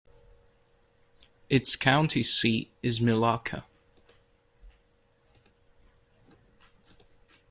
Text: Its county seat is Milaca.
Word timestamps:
Its 1.47 1.75
county 1.75 2.23
seat 2.23 2.71
is 2.81 2.99
Milaca. 2.99 3.65